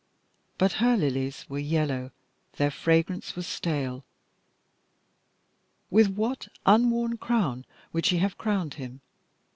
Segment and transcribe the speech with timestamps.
[0.57, 2.09] but her lilies were yellow,
[2.53, 4.03] their fragrance was stale.
[5.91, 6.53] With what an
[6.85, 9.01] unworn crown would she have crowned him!